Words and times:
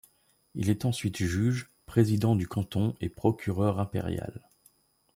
Il 0.55 0.71
est 0.71 0.85
ensuite 0.85 1.17
juge, 1.17 1.69
président 1.85 2.35
du 2.35 2.47
canton 2.47 2.95
et 3.01 3.07
procureur 3.09 3.79
impérial. 3.79 4.41